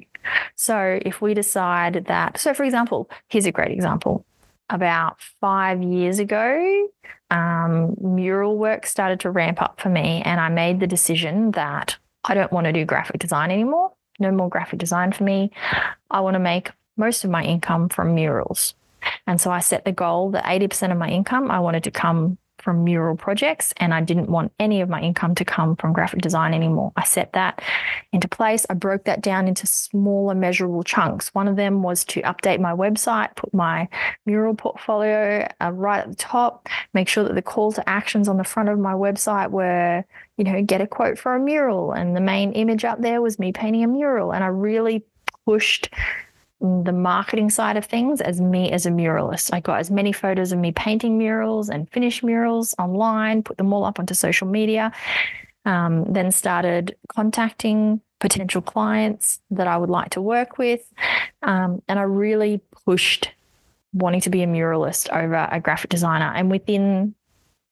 So 0.56 1.00
if 1.06 1.22
we 1.22 1.34
decide 1.34 2.06
that, 2.06 2.40
so 2.40 2.54
for 2.54 2.64
example, 2.64 3.10
here's 3.28 3.46
a 3.46 3.52
great 3.52 3.72
example. 3.72 4.26
About 4.70 5.22
five 5.42 5.84
years 5.84 6.20
ago, 6.20 6.88
um, 7.30 7.96
mural 8.00 8.58
work 8.58 8.86
started 8.86 9.20
to 9.22 9.30
ramp 9.30 9.62
up 9.62 9.82
for 9.82 9.90
me, 9.90 10.22
and 10.26 10.40
I 10.40 10.50
made 10.50 10.80
the 10.80 10.88
decision 10.88 11.52
that 11.52 11.98
I 12.24 12.34
don't 12.34 12.52
want 12.52 12.66
to 12.66 12.74
do 12.74 12.86
graphic 12.86 13.20
design 13.20 13.52
anymore. 13.52 13.92
No 14.20 14.32
more 14.32 14.50
graphic 14.50 14.80
design 14.80 15.12
for 15.12 15.24
me. 15.24 15.52
I 16.10 16.22
want 16.22 16.36
to 16.36 16.40
make 16.40 16.72
most 16.96 17.24
of 17.24 17.30
my 17.30 17.44
income 17.44 17.90
from 17.90 18.16
murals. 18.16 18.76
And 19.28 19.42
so 19.42 19.52
I 19.52 19.60
set 19.60 19.86
the 19.86 19.92
goal 19.92 20.32
that 20.32 20.46
80% 20.46 20.92
of 20.92 20.98
my 20.98 21.10
income 21.10 21.52
I 21.52 21.60
wanted 21.60 21.84
to 21.84 21.92
come 21.92 22.38
from 22.64 22.84
mural 22.84 23.16
projects 23.16 23.74
and 23.78 23.94
I 23.94 24.02
didn't 24.02 24.30
want 24.30 24.52
any 24.60 24.82
of 24.82 24.90
my 24.90 25.02
income 25.02 25.36
to 25.36 25.46
come 25.46 25.76
from 25.76 25.94
graphic 25.94 26.22
design 26.22 26.54
anymore. 26.54 26.94
I 26.96 27.04
set 27.04 27.34
that 27.34 27.62
into 28.12 28.28
place. 28.28 28.66
I 28.70 28.74
broke 28.74 29.04
that 29.06 29.22
down 29.22 29.48
into 29.48 29.68
smaller 29.68 30.34
measurable 30.34 30.84
chunks. 30.84 31.34
One 31.34 31.48
of 31.48 31.56
them 31.56 31.84
was 31.84 32.06
to 32.06 32.22
update 32.22 32.60
my 32.60 32.72
website, 32.72 33.36
put 33.36 33.54
my 33.54 33.88
mural 34.26 34.56
portfolio 34.56 35.48
uh, 35.62 35.72
right 35.72 36.00
at 36.00 36.10
the 36.10 36.16
top, 36.16 36.70
make 36.94 37.08
sure 37.08 37.24
that 37.24 37.36
the 37.36 37.42
call 37.42 37.72
to 37.74 37.88
actions 37.88 38.28
on 38.28 38.38
the 38.38 38.44
front 38.44 38.70
of 38.70 38.80
my 38.80 38.94
website 38.94 39.52
were, 39.52 40.04
you 40.38 40.44
know, 40.46 40.62
get 40.64 40.82
a 40.82 40.88
quote 40.88 41.20
for 41.20 41.36
a 41.36 41.40
mural 41.40 41.92
and 41.92 42.16
the 42.16 42.22
main 42.22 42.54
image 42.54 42.86
up 42.86 43.02
there 43.02 43.22
was 43.22 43.38
me 43.38 43.52
painting 43.52 43.84
a 43.84 43.88
mural 43.88 44.32
and 44.34 44.44
I 44.44 44.48
really 44.48 45.04
pushed 45.46 45.90
the 46.64 46.94
marketing 46.94 47.50
side 47.50 47.76
of 47.76 47.86
things 47.86 48.22
as 48.22 48.40
me 48.40 48.72
as 48.72 48.86
a 48.86 48.90
muralist. 48.90 49.50
I 49.52 49.60
got 49.60 49.82
as 49.82 49.92
many 49.92 50.14
photos 50.14 50.54
of 50.54 50.60
me 50.60 50.72
painting 50.72 51.18
murals 51.18 51.70
and 51.70 51.90
finished 51.92 52.24
murals 52.24 52.74
online, 52.80 53.44
put 53.44 53.58
them 53.58 53.74
all 53.74 53.84
up 53.84 54.00
onto 54.00 54.14
social 54.14 54.48
media, 54.48 54.94
um, 55.66 56.06
then 56.06 56.32
started 56.32 56.96
contacting 57.14 58.00
potential 58.22 58.62
clients 58.62 59.42
that 59.52 59.68
I 59.68 59.76
would 59.76 59.90
like 59.90 60.12
to 60.12 60.22
work 60.22 60.58
with. 60.58 60.82
Um, 61.42 61.82
and 61.90 62.00
I 62.00 62.04
really 62.04 62.62
pushed 62.86 63.32
wanting 63.92 64.22
to 64.22 64.30
be 64.30 64.42
a 64.42 64.48
muralist 64.48 65.10
over 65.14 65.50
a 65.52 65.60
graphic 65.60 65.90
designer. 65.90 66.32
And 66.34 66.50
within 66.50 67.14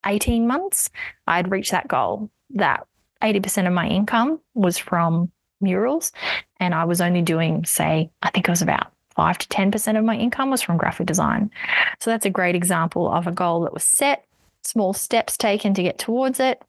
18 0.05 0.45
months, 0.47 0.89
I'd 1.27 1.49
reached 1.49 1.71
that 1.71 1.87
goal 1.87 2.29
that 2.55 2.85
80% 3.21 3.67
of 3.67 3.73
my 3.73 3.87
income 3.87 4.41
was 4.53 4.77
from 4.77 5.31
murals. 5.61 6.11
And 6.59 6.73
I 6.73 6.85
was 6.85 7.01
only 7.01 7.21
doing, 7.21 7.65
say, 7.65 8.09
I 8.23 8.29
think 8.31 8.47
it 8.47 8.51
was 8.51 8.61
about 8.61 8.91
five 9.15 9.37
to 9.37 9.47
10% 9.47 9.97
of 9.97 10.05
my 10.05 10.15
income 10.15 10.49
was 10.49 10.61
from 10.61 10.77
graphic 10.77 11.07
design. 11.07 11.51
So 11.99 12.09
that's 12.09 12.25
a 12.25 12.29
great 12.29 12.55
example 12.55 13.11
of 13.11 13.27
a 13.27 13.31
goal 13.31 13.61
that 13.61 13.73
was 13.73 13.83
set 13.83 14.25
small 14.63 14.93
steps 14.93 15.37
taken 15.37 15.73
to 15.73 15.83
get 15.83 15.97
towards 15.97 16.39
it, 16.39 16.61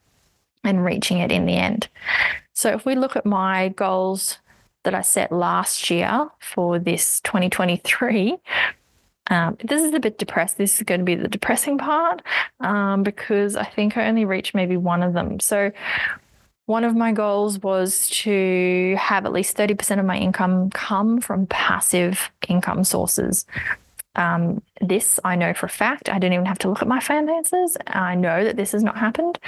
and 0.64 0.84
reaching 0.84 1.18
it 1.18 1.32
in 1.32 1.46
the 1.46 1.54
end. 1.54 1.88
So 2.52 2.70
if 2.70 2.84
we 2.84 2.94
look 2.94 3.16
at 3.16 3.26
my 3.26 3.70
goals 3.70 4.38
that 4.84 4.94
I 4.94 5.00
set 5.00 5.32
last 5.32 5.90
year 5.90 6.28
for 6.40 6.78
this 6.78 7.20
2023, 7.20 8.36
um, 9.28 9.56
this 9.64 9.82
is 9.82 9.94
a 9.94 10.00
bit 10.00 10.18
depressed. 10.18 10.58
This 10.58 10.76
is 10.76 10.82
going 10.82 11.00
to 11.00 11.04
be 11.04 11.14
the 11.14 11.28
depressing 11.28 11.78
part 11.78 12.22
um, 12.60 13.02
because 13.02 13.56
I 13.56 13.64
think 13.64 13.96
I 13.96 14.06
only 14.06 14.24
reached 14.24 14.54
maybe 14.54 14.76
one 14.76 15.02
of 15.02 15.14
them. 15.14 15.40
So, 15.40 15.70
one 16.66 16.84
of 16.84 16.94
my 16.94 17.12
goals 17.12 17.58
was 17.58 18.08
to 18.08 18.96
have 18.98 19.26
at 19.26 19.32
least 19.32 19.56
30% 19.56 19.98
of 19.98 20.06
my 20.06 20.16
income 20.16 20.70
come 20.70 21.20
from 21.20 21.46
passive 21.46 22.30
income 22.48 22.84
sources. 22.84 23.46
Um, 24.14 24.62
this 24.80 25.18
I 25.24 25.36
know 25.36 25.54
for 25.54 25.66
a 25.66 25.70
fact. 25.70 26.08
I 26.08 26.18
didn't 26.18 26.34
even 26.34 26.46
have 26.46 26.58
to 26.60 26.68
look 26.68 26.82
at 26.82 26.88
my 26.88 27.00
finances. 27.00 27.76
I 27.86 28.14
know 28.14 28.44
that 28.44 28.56
this 28.56 28.72
has 28.72 28.82
not 28.82 28.98
happened. 28.98 29.38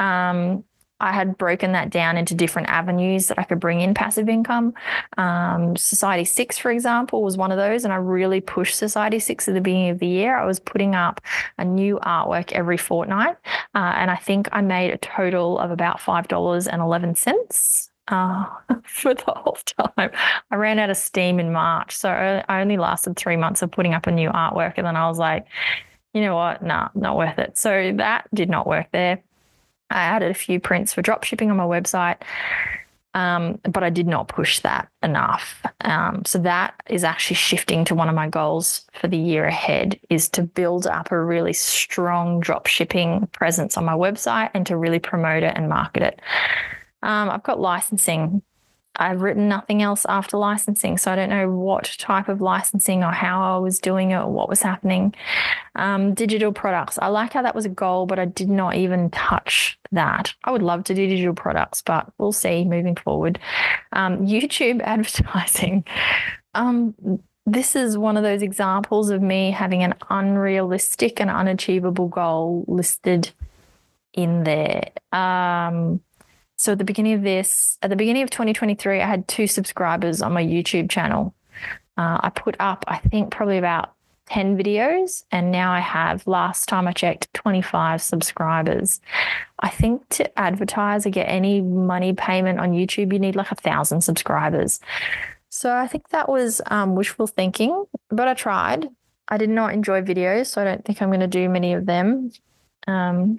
Um, 0.00 0.64
I 1.00 1.12
had 1.12 1.38
broken 1.38 1.72
that 1.72 1.90
down 1.90 2.16
into 2.16 2.34
different 2.34 2.68
avenues 2.68 3.28
that 3.28 3.38
I 3.38 3.44
could 3.44 3.60
bring 3.60 3.80
in 3.80 3.94
passive 3.94 4.28
income. 4.28 4.74
Um, 5.16 5.74
Society6, 5.74 6.58
for 6.58 6.70
example, 6.70 7.22
was 7.22 7.36
one 7.36 7.52
of 7.52 7.58
those, 7.58 7.84
and 7.84 7.92
I 7.92 7.96
really 7.96 8.40
pushed 8.40 8.80
Society6 8.80 9.48
at 9.48 9.54
the 9.54 9.60
beginning 9.60 9.90
of 9.90 9.98
the 9.98 10.06
year. 10.06 10.36
I 10.36 10.44
was 10.44 10.60
putting 10.60 10.94
up 10.94 11.20
a 11.58 11.64
new 11.64 11.98
artwork 12.02 12.52
every 12.52 12.76
fortnight, 12.76 13.36
uh, 13.74 13.94
and 13.96 14.10
I 14.10 14.16
think 14.16 14.48
I 14.52 14.60
made 14.60 14.90
a 14.90 14.98
total 14.98 15.58
of 15.58 15.70
about 15.70 16.00
five 16.00 16.28
dollars 16.28 16.66
and 16.66 16.82
eleven 16.82 17.14
cents. 17.14 17.90
Uh, 18.08 18.46
for 18.84 19.12
the 19.12 19.22
whole 19.26 19.58
time. 19.66 20.10
I 20.50 20.56
ran 20.56 20.78
out 20.78 20.88
of 20.88 20.96
steam 20.96 21.38
in 21.38 21.52
March. 21.52 21.94
So 21.94 22.08
I 22.10 22.60
only 22.62 22.78
lasted 22.78 23.16
three 23.16 23.36
months 23.36 23.60
of 23.60 23.70
putting 23.70 23.92
up 23.92 24.06
a 24.06 24.10
new 24.10 24.30
artwork. 24.30 24.74
And 24.78 24.86
then 24.86 24.96
I 24.96 25.08
was 25.08 25.18
like, 25.18 25.46
you 26.14 26.22
know 26.22 26.34
what? 26.34 26.62
Nah, 26.62 26.88
not 26.94 27.18
worth 27.18 27.38
it. 27.38 27.58
So 27.58 27.92
that 27.98 28.26
did 28.32 28.48
not 28.48 28.66
work 28.66 28.86
there. 28.92 29.22
I 29.90 30.00
added 30.00 30.30
a 30.30 30.34
few 30.34 30.60
prints 30.60 30.92
for 30.92 31.02
drop 31.02 31.24
shipping 31.24 31.50
on 31.50 31.56
my 31.56 31.64
website, 31.64 32.16
um, 33.14 33.58
but 33.64 33.82
I 33.82 33.90
did 33.90 34.06
not 34.06 34.28
push 34.28 34.60
that 34.60 34.88
enough. 35.02 35.62
Um, 35.80 36.24
so 36.24 36.38
that 36.40 36.74
is 36.88 37.04
actually 37.04 37.36
shifting 37.36 37.84
to 37.86 37.94
one 37.94 38.08
of 38.08 38.14
my 38.14 38.28
goals 38.28 38.84
for 38.92 39.08
the 39.08 39.16
year 39.16 39.44
ahead 39.44 39.98
is 40.10 40.28
to 40.30 40.42
build 40.42 40.86
up 40.86 41.10
a 41.10 41.20
really 41.20 41.52
strong 41.52 42.40
drop 42.40 42.66
shipping 42.66 43.26
presence 43.32 43.76
on 43.76 43.84
my 43.84 43.94
website 43.94 44.50
and 44.54 44.66
to 44.66 44.76
really 44.76 44.98
promote 44.98 45.42
it 45.42 45.56
and 45.56 45.68
market 45.68 46.02
it. 46.02 46.20
Um, 47.02 47.30
I've 47.30 47.42
got 47.42 47.60
licensing 47.60 48.42
I've 48.98 49.22
written 49.22 49.48
nothing 49.48 49.82
else 49.82 50.04
after 50.08 50.36
licensing, 50.36 50.98
so 50.98 51.12
I 51.12 51.16
don't 51.16 51.30
know 51.30 51.50
what 51.50 51.94
type 51.98 52.28
of 52.28 52.40
licensing 52.40 53.04
or 53.04 53.12
how 53.12 53.56
I 53.56 53.58
was 53.58 53.78
doing 53.78 54.10
it 54.10 54.16
or 54.16 54.30
what 54.30 54.48
was 54.48 54.62
happening. 54.62 55.14
Um, 55.76 56.14
digital 56.14 56.52
products. 56.52 56.98
I 57.00 57.08
like 57.08 57.32
how 57.32 57.42
that 57.42 57.54
was 57.54 57.64
a 57.64 57.70
goal, 57.70 58.06
but 58.06 58.18
I 58.18 58.24
did 58.24 58.48
not 58.48 58.74
even 58.74 59.10
touch 59.10 59.78
that. 59.92 60.34
I 60.44 60.50
would 60.50 60.62
love 60.62 60.84
to 60.84 60.94
do 60.94 61.06
digital 61.06 61.34
products, 61.34 61.82
but 61.82 62.10
we'll 62.18 62.32
see 62.32 62.64
moving 62.64 62.96
forward. 62.96 63.38
Um, 63.92 64.18
YouTube 64.26 64.80
advertising. 64.82 65.84
Um, 66.54 66.94
this 67.46 67.76
is 67.76 67.96
one 67.96 68.16
of 68.16 68.22
those 68.22 68.42
examples 68.42 69.10
of 69.10 69.22
me 69.22 69.50
having 69.50 69.82
an 69.82 69.94
unrealistic 70.10 71.20
and 71.20 71.30
unachievable 71.30 72.08
goal 72.08 72.64
listed 72.68 73.30
in 74.12 74.44
there. 74.44 74.90
Um, 75.12 76.00
so 76.58 76.72
at 76.72 76.78
the 76.78 76.84
beginning 76.84 77.12
of 77.12 77.22
this, 77.22 77.78
at 77.82 77.88
the 77.88 77.94
beginning 77.94 78.24
of 78.24 78.30
2023, 78.30 79.00
I 79.00 79.06
had 79.06 79.28
two 79.28 79.46
subscribers 79.46 80.20
on 80.20 80.32
my 80.32 80.44
YouTube 80.44 80.90
channel. 80.90 81.32
Uh, 81.96 82.18
I 82.20 82.30
put 82.30 82.56
up, 82.58 82.84
I 82.88 82.98
think, 82.98 83.30
probably 83.30 83.58
about 83.58 83.92
10 84.26 84.58
videos, 84.58 85.22
and 85.30 85.52
now 85.52 85.70
I 85.70 85.78
have, 85.78 86.26
last 86.26 86.68
time 86.68 86.88
I 86.88 86.92
checked, 86.92 87.32
25 87.32 88.02
subscribers. 88.02 89.00
I 89.60 89.68
think 89.68 90.08
to 90.10 90.38
advertise 90.38 91.06
or 91.06 91.10
get 91.10 91.28
any 91.28 91.60
money 91.60 92.12
payment 92.12 92.58
on 92.58 92.72
YouTube, 92.72 93.12
you 93.12 93.20
need 93.20 93.36
like 93.36 93.52
a 93.52 93.54
thousand 93.54 94.00
subscribers. 94.00 94.80
So 95.50 95.72
I 95.72 95.86
think 95.86 96.08
that 96.08 96.28
was 96.28 96.60
um, 96.66 96.96
wishful 96.96 97.28
thinking, 97.28 97.84
but 98.08 98.26
I 98.26 98.34
tried. 98.34 98.88
I 99.28 99.36
did 99.36 99.50
not 99.50 99.74
enjoy 99.74 100.02
videos, 100.02 100.48
so 100.48 100.60
I 100.60 100.64
don't 100.64 100.84
think 100.84 101.00
I'm 101.00 101.10
going 101.10 101.20
to 101.20 101.28
do 101.28 101.48
many 101.48 101.72
of 101.74 101.86
them. 101.86 102.32
Um, 102.88 103.38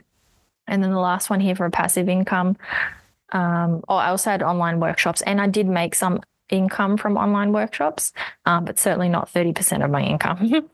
and 0.69 0.81
then 0.81 0.91
the 0.91 0.99
last 0.99 1.29
one 1.29 1.41
here 1.41 1.55
for 1.55 1.65
a 1.65 1.71
passive 1.71 2.07
income. 2.07 2.55
Um, 3.31 3.83
oh, 3.88 3.95
I 3.95 4.09
also 4.09 4.31
had 4.31 4.43
online 4.43 4.79
workshops, 4.79 5.21
and 5.21 5.41
I 5.41 5.48
did 5.48 5.67
make 5.67 5.95
some 5.95 6.21
income 6.50 6.98
from 6.98 7.17
online 7.17 7.51
workshops, 7.51 8.13
um, 8.45 8.65
but 8.65 8.79
certainly 8.79 9.09
not 9.09 9.31
30% 9.31 9.83
of 9.83 9.91
my 9.91 10.01
income. 10.01 10.51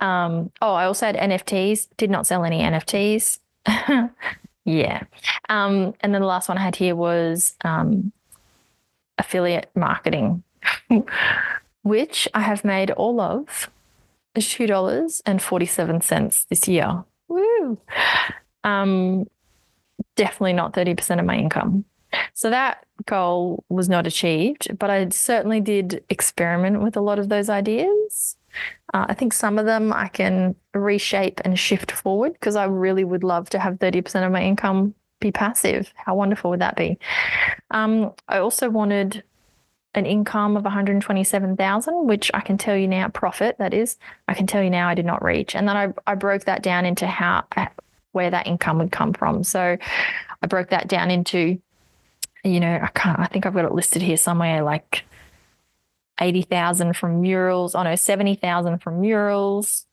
um, 0.00 0.52
oh, 0.62 0.72
I 0.72 0.84
also 0.84 1.06
had 1.06 1.16
NFTs, 1.16 1.88
did 1.96 2.10
not 2.10 2.26
sell 2.26 2.44
any 2.44 2.60
NFTs. 2.60 3.38
yeah. 4.64 5.02
Um, 5.48 5.94
and 6.00 6.14
then 6.14 6.20
the 6.20 6.26
last 6.26 6.48
one 6.48 6.58
I 6.58 6.62
had 6.62 6.76
here 6.76 6.94
was 6.94 7.56
um, 7.64 8.12
affiliate 9.18 9.70
marketing, 9.74 10.44
which 11.82 12.28
I 12.34 12.40
have 12.40 12.64
made 12.64 12.92
all 12.92 13.20
of 13.20 13.68
$2.47 14.36 16.48
this 16.48 16.68
year. 16.68 17.04
Woo! 17.28 17.78
Definitely 20.16 20.54
not 20.54 20.72
30% 20.74 21.18
of 21.18 21.26
my 21.26 21.36
income. 21.36 21.84
So 22.34 22.50
that 22.50 22.84
goal 23.06 23.64
was 23.68 23.88
not 23.88 24.06
achieved, 24.06 24.76
but 24.78 24.90
I 24.90 25.08
certainly 25.10 25.60
did 25.60 26.04
experiment 26.08 26.82
with 26.82 26.96
a 26.96 27.00
lot 27.00 27.18
of 27.18 27.28
those 27.28 27.48
ideas. 27.48 28.36
Uh, 28.92 29.06
I 29.08 29.14
think 29.14 29.32
some 29.32 29.58
of 29.58 29.66
them 29.66 29.92
I 29.92 30.08
can 30.08 30.56
reshape 30.74 31.40
and 31.44 31.58
shift 31.58 31.92
forward 31.92 32.32
because 32.32 32.56
I 32.56 32.64
really 32.64 33.04
would 33.04 33.22
love 33.22 33.48
to 33.50 33.58
have 33.58 33.74
30% 33.74 34.26
of 34.26 34.32
my 34.32 34.42
income 34.42 34.94
be 35.20 35.30
passive. 35.30 35.92
How 35.94 36.14
wonderful 36.14 36.50
would 36.50 36.60
that 36.60 36.76
be? 36.76 36.98
Um, 37.70 38.12
I 38.28 38.38
also 38.38 38.70
wanted 38.70 39.22
an 39.94 40.06
income 40.06 40.56
of 40.56 40.64
127,000, 40.64 42.06
which 42.06 42.30
I 42.32 42.40
can 42.40 42.56
tell 42.56 42.76
you 42.76 42.88
now, 42.88 43.08
profit 43.08 43.56
that 43.58 43.74
is, 43.74 43.98
I 44.28 44.34
can 44.34 44.46
tell 44.46 44.62
you 44.62 44.70
now 44.70 44.88
I 44.88 44.94
did 44.94 45.04
not 45.04 45.22
reach. 45.22 45.54
And 45.54 45.68
then 45.68 45.76
I, 45.76 45.92
I 46.06 46.14
broke 46.14 46.44
that 46.44 46.62
down 46.62 46.86
into 46.86 47.06
how 47.06 47.44
where 48.12 48.30
that 48.30 48.46
income 48.46 48.78
would 48.78 48.92
come 48.92 49.12
from. 49.12 49.44
So 49.44 49.76
I 50.42 50.46
broke 50.46 50.70
that 50.70 50.88
down 50.88 51.10
into, 51.10 51.60
you 52.44 52.60
know, 52.60 52.78
I 52.82 52.88
can't, 52.94 53.18
I 53.18 53.26
think 53.26 53.46
I've 53.46 53.54
got 53.54 53.64
it 53.64 53.72
listed 53.72 54.02
here 54.02 54.16
somewhere 54.16 54.62
like 54.62 55.04
80,000 56.20 56.94
from 56.96 57.22
murals, 57.22 57.74
oh 57.74 57.82
no, 57.82 57.94
70,000 57.94 58.78
from 58.78 59.00
murals, 59.00 59.86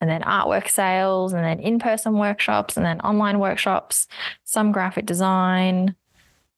and 0.00 0.10
then 0.10 0.22
artwork 0.22 0.68
sales, 0.68 1.32
and 1.32 1.44
then 1.44 1.60
in 1.60 1.78
person 1.78 2.14
workshops, 2.14 2.76
and 2.76 2.84
then 2.84 3.00
online 3.00 3.38
workshops, 3.38 4.06
some 4.44 4.72
graphic 4.72 5.06
design, 5.06 5.94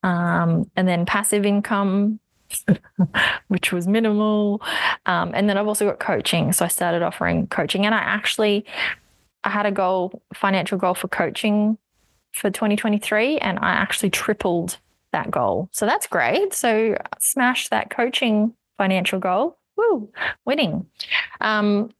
um, 0.02 0.70
and 0.76 0.88
then 0.88 1.06
passive 1.06 1.44
income. 1.44 2.20
which 3.48 3.74
was 3.74 3.86
minimal. 3.86 4.62
Um, 5.04 5.32
and 5.34 5.50
then 5.50 5.58
I've 5.58 5.66
also 5.66 5.86
got 5.86 5.98
coaching. 5.98 6.54
So 6.54 6.64
I 6.64 6.68
started 6.68 7.02
offering 7.02 7.46
coaching, 7.48 7.84
and 7.84 7.94
I 7.94 7.98
actually 7.98 8.64
I 9.48 9.50
had 9.50 9.64
a 9.64 9.72
goal, 9.72 10.22
financial 10.34 10.76
goal 10.76 10.92
for 10.92 11.08
coaching 11.08 11.78
for 12.32 12.50
2023, 12.50 13.38
and 13.38 13.58
I 13.60 13.70
actually 13.70 14.10
tripled 14.10 14.76
that 15.12 15.30
goal. 15.30 15.70
So 15.72 15.86
that's 15.86 16.06
great. 16.06 16.52
So 16.52 16.98
smash 17.18 17.70
that 17.70 17.88
coaching 17.88 18.52
financial 18.76 19.18
goal. 19.18 19.56
Woo, 19.78 20.12
winning. 20.44 20.84
Um, 21.40 21.90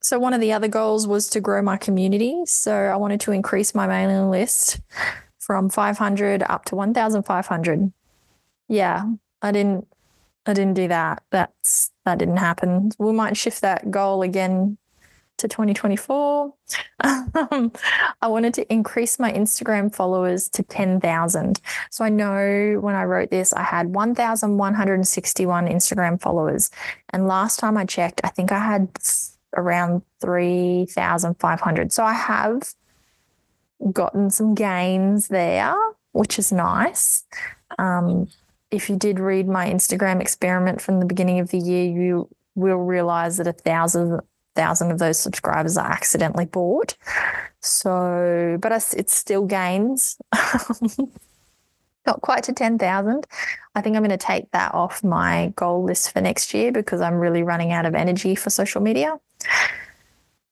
so 0.00 0.18
one 0.18 0.32
of 0.32 0.40
the 0.40 0.54
other 0.54 0.68
goals 0.68 1.06
was 1.06 1.28
to 1.30 1.40
grow 1.40 1.60
my 1.60 1.76
community. 1.76 2.40
So 2.46 2.72
I 2.72 2.96
wanted 2.96 3.20
to 3.20 3.32
increase 3.32 3.74
my 3.74 3.86
mailing 3.86 4.30
list 4.30 4.80
from 5.38 5.68
500 5.68 6.42
up 6.44 6.64
to 6.64 6.76
1,500. 6.76 7.92
Yeah, 8.68 9.04
I 9.42 9.52
didn't. 9.52 9.86
I 10.46 10.54
didn't 10.54 10.74
do 10.74 10.88
that. 10.88 11.22
That's 11.30 11.90
that 12.06 12.16
didn't 12.16 12.38
happen. 12.38 12.92
We 12.98 13.12
might 13.12 13.36
shift 13.36 13.60
that 13.60 13.90
goal 13.90 14.22
again 14.22 14.78
to 15.40 15.48
2024. 15.48 16.54
Um, 17.02 17.72
I 18.20 18.28
wanted 18.28 18.52
to 18.54 18.70
increase 18.70 19.18
my 19.18 19.32
Instagram 19.32 19.94
followers 19.94 20.48
to 20.50 20.62
10,000. 20.62 21.60
So 21.90 22.04
I 22.04 22.10
know 22.10 22.78
when 22.80 22.94
I 22.94 23.04
wrote 23.04 23.30
this, 23.30 23.52
I 23.54 23.62
had 23.62 23.94
1,161 23.94 25.66
Instagram 25.66 26.20
followers. 26.20 26.70
And 27.10 27.26
last 27.26 27.58
time 27.58 27.76
I 27.78 27.86
checked, 27.86 28.20
I 28.24 28.28
think 28.28 28.52
I 28.52 28.58
had 28.58 28.88
around 29.56 30.02
3,500. 30.20 31.92
So 31.92 32.04
I 32.04 32.12
have 32.12 32.74
gotten 33.92 34.30
some 34.30 34.54
gains 34.54 35.28
there, 35.28 35.76
which 36.12 36.38
is 36.38 36.52
nice. 36.52 37.24
Um, 37.78 38.28
if 38.70 38.88
you 38.88 38.96
did 38.96 39.18
read 39.18 39.48
my 39.48 39.68
Instagram 39.68 40.20
experiment 40.20 40.80
from 40.80 41.00
the 41.00 41.06
beginning 41.06 41.40
of 41.40 41.50
the 41.50 41.58
year, 41.58 41.84
you 41.84 42.28
will 42.54 42.78
realize 42.78 43.36
that 43.38 43.46
a 43.46 43.52
thousand 43.52 44.20
thousand 44.54 44.90
of 44.90 44.98
those 44.98 45.18
subscribers 45.18 45.76
are 45.76 45.90
accidentally 45.90 46.46
bought. 46.46 46.96
So, 47.60 48.58
but 48.60 48.72
it's 48.72 48.94
it 48.94 49.10
still 49.10 49.46
gains. 49.46 50.18
Not 52.06 52.22
quite 52.22 52.44
to 52.44 52.52
10,000. 52.52 53.26
I 53.74 53.80
think 53.82 53.94
I'm 53.94 54.02
going 54.02 54.10
to 54.10 54.16
take 54.16 54.50
that 54.52 54.74
off 54.74 55.04
my 55.04 55.52
goal 55.54 55.84
list 55.84 56.12
for 56.12 56.20
next 56.20 56.54
year 56.54 56.72
because 56.72 57.02
I'm 57.02 57.14
really 57.14 57.42
running 57.42 57.72
out 57.72 57.84
of 57.84 57.94
energy 57.94 58.34
for 58.34 58.48
social 58.48 58.80
media. 58.80 59.20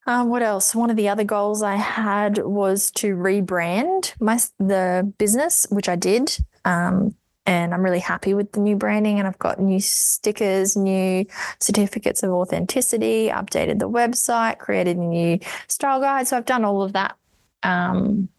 Um, 0.05 0.29
what 0.29 0.41
else? 0.41 0.73
One 0.73 0.89
of 0.89 0.95
the 0.95 1.09
other 1.09 1.23
goals 1.23 1.61
I 1.61 1.75
had 1.75 2.39
was 2.39 2.91
to 2.91 3.15
rebrand 3.15 4.13
my 4.19 4.39
the 4.57 5.11
business, 5.17 5.67
which 5.69 5.89
I 5.89 5.95
did. 5.95 6.37
Um, 6.65 7.15
and 7.49 7.73
I'm 7.73 7.81
really 7.81 7.99
happy 7.99 8.35
with 8.35 8.51
the 8.51 8.59
new 8.59 8.75
branding. 8.75 9.17
And 9.17 9.27
I've 9.27 9.39
got 9.39 9.59
new 9.59 9.79
stickers, 9.79 10.77
new 10.77 11.25
certificates 11.59 12.21
of 12.21 12.29
authenticity, 12.29 13.29
updated 13.29 13.79
the 13.79 13.89
website, 13.89 14.59
created 14.59 14.97
a 14.97 14.99
new 14.99 15.39
style 15.67 15.99
guide. 15.99 16.27
So 16.27 16.37
I've 16.37 16.45
done 16.45 16.63
all 16.63 16.83
of 16.83 16.93
that. 16.93 17.17
Um, 17.63 18.29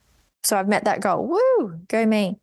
so 0.45 0.57
I've 0.57 0.69
met 0.69 0.85
that 0.85 1.01
goal. 1.01 1.27
Woo, 1.27 1.81
go 1.89 2.07
me. 2.07 2.39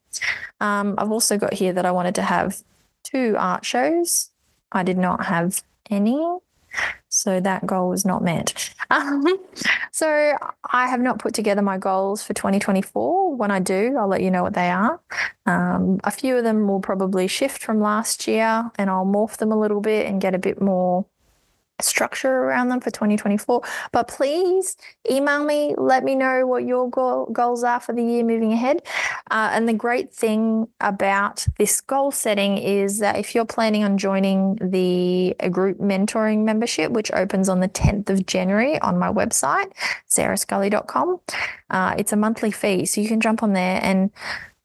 Um, 0.60 0.96
I've 0.98 1.10
also 1.12 1.38
got 1.38 1.54
here 1.54 1.72
that 1.72 1.86
I 1.86 1.92
wanted 1.92 2.16
to 2.16 2.22
have 2.22 2.62
two 3.02 3.38
art 3.40 3.64
shows. 3.64 4.32
I 4.70 4.84
did 4.84 4.98
not 4.98 5.28
have 5.28 5.64
any. 5.90 6.22
So 7.18 7.40
that 7.40 7.66
goal 7.66 7.90
was 7.90 8.06
not 8.06 8.24
met. 8.24 8.74
Um, 8.90 9.26
so 9.92 10.38
I 10.72 10.88
have 10.88 11.02
not 11.02 11.20
put 11.20 11.34
together 11.34 11.62
my 11.62 11.78
goals 11.78 12.24
for 12.24 12.34
2024. 12.34 13.36
When 13.36 13.52
I 13.52 13.60
do, 13.60 13.98
I'll 14.00 14.08
let 14.08 14.22
you 14.22 14.32
know 14.32 14.44
what 14.44 14.54
they 14.54 14.70
are. 14.70 15.02
Um, 15.46 16.00
a 16.06 16.12
few 16.12 16.38
of 16.38 16.46
them 16.46 16.70
will 16.70 16.80
probably 16.80 17.28
shift 17.28 17.62
from 17.62 17.82
last 17.82 18.30
year 18.30 18.72
and 18.78 18.90
I'll 18.90 19.06
morph 19.06 19.38
them 19.38 19.52
a 19.52 19.60
little 19.60 19.82
bit 19.82 20.06
and 20.08 20.22
get 20.22 20.36
a 20.36 20.40
bit 20.40 20.62
more 20.62 21.06
structure 21.82 22.32
around 22.32 22.70
them 22.70 22.80
for 22.80 22.90
2024. 22.90 23.62
But 23.92 24.08
please 24.08 24.78
email 25.10 25.44
me, 25.44 25.76
let 25.78 26.04
me 26.04 26.16
know 26.16 26.46
what 26.48 26.66
your 26.66 26.90
goal, 26.90 27.28
goals 27.32 27.64
are 27.64 27.80
for 27.80 27.94
the 27.94 28.04
year 28.04 28.24
moving 28.24 28.54
ahead. 28.54 28.82
Uh, 29.30 29.50
and 29.52 29.68
the 29.68 29.74
great 29.74 30.14
thing 30.14 30.68
about 30.82 31.46
this 31.58 31.82
goal 31.82 32.12
setting 32.12 32.58
is 32.58 33.00
that 33.00 33.18
if 33.18 33.36
you're 33.36 33.46
planning 33.46 33.84
on 33.84 33.98
joining 33.98 34.56
the 34.56 35.36
group 35.52 35.78
mentoring 35.78 36.44
membership, 36.44 36.92
which 36.92 37.12
opens 37.12 37.50
on 37.50 37.60
the 37.60 37.70
10th 37.70 38.10
of 38.10 38.26
January 38.26 38.80
on 38.82 38.98
my 38.98 39.12
website, 39.12 39.72
sarahsculley.com, 40.10 41.20
uh, 41.70 41.96
it's 41.98 42.12
a 42.12 42.18
monthly 42.18 42.52
fee. 42.52 42.86
So 42.86 43.02
you 43.02 43.08
can 43.08 43.22
jump 43.22 43.44
on 43.44 43.54
there 43.54 43.80
and 43.84 44.12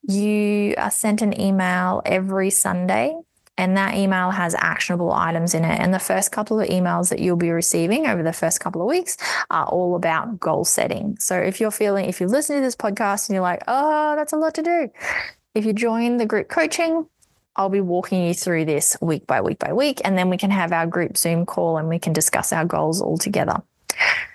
you 0.03 0.75
are 0.79 0.91
sent 0.91 1.23
an 1.23 1.39
email 1.41 2.03
every 2.05 2.51
Sunday 2.51 3.15
and 3.59 3.77
that 3.77 3.95
email 3.95 4.31
has 4.31 4.55
actionable 4.55 5.13
items 5.13 5.55
in 5.55 5.65
it. 5.65 5.79
And 5.79 5.93
the 5.93 5.99
first 5.99 6.33
couple 6.33 6.61
of 6.61 6.69
emails 6.69 7.11
that 7.11 7.19
you'll 7.19 7.37
be 7.37 7.51
receiving 7.51 8.07
over 8.07 8.23
the 8.23 8.33
first 8.33 8.61
couple 8.61 8.81
of 8.81 8.89
weeks 8.89 9.17
are 9.51 9.67
all 9.67 9.95
about 9.95 10.41
goal 10.41 10.65
setting. 10.65 11.17
So 11.19 11.37
if 11.39 11.61
you're 11.61 11.71
feeling, 11.71 12.07
if 12.07 12.21
you 12.21 12.27
listen 12.27 12.57
to 12.57 12.63
this 12.63 12.77
podcast 12.77 13.29
and 13.29 13.35
you're 13.35 13.43
like, 13.43 13.63
oh, 13.69 14.17
that's 14.17 14.33
a 14.33 14.37
lot 14.37 14.55
to 14.55 14.63
do, 14.63 14.91
if 15.55 15.67
you 15.67 15.73
join 15.73 16.17
the 16.17 16.27
group 16.27 16.49
coaching, 16.49 17.07
I'll 17.55 17.69
be 17.69 17.83
walking 17.83 18.25
you 18.27 18.33
through 18.33 18.65
this 18.65 18.97
week 19.03 19.27
by 19.27 19.43
week 19.43 19.59
by 19.59 19.75
week, 19.75 20.01
and 20.05 20.17
then 20.17 20.31
we 20.31 20.39
can 20.39 20.51
have 20.51 20.73
our 20.73 20.87
group 20.87 21.19
Zoom 21.19 21.45
call 21.45 21.77
and 21.77 21.89
we 21.89 21.99
can 21.99 22.15
discuss 22.15 22.53
our 22.53 22.65
goals 22.65 23.03
all 23.03 23.19
together. 23.19 23.63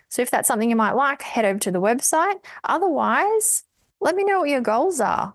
So 0.10 0.22
if 0.22 0.30
that's 0.30 0.48
something 0.48 0.70
you 0.70 0.76
might 0.76 0.94
like, 0.94 1.24
head 1.24 1.44
over 1.44 1.60
to 1.60 1.72
the 1.72 1.82
website. 1.82 2.40
Otherwise, 2.64 3.64
let 4.00 4.16
me 4.16 4.24
know 4.24 4.40
what 4.40 4.50
your 4.50 4.62
goals 4.62 5.00
are 5.00 5.34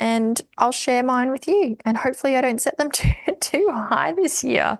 and 0.00 0.40
I'll 0.58 0.72
share 0.72 1.02
mine 1.02 1.30
with 1.30 1.48
you. 1.48 1.76
And 1.84 1.96
hopefully, 1.96 2.36
I 2.36 2.40
don't 2.40 2.60
set 2.60 2.76
them 2.78 2.90
too, 2.92 3.12
too 3.40 3.68
high 3.72 4.12
this 4.12 4.42
year. 4.44 4.78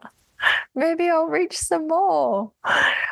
Maybe 0.74 1.08
I'll 1.08 1.26
reach 1.26 1.56
some 1.56 1.88
more. 1.88 2.52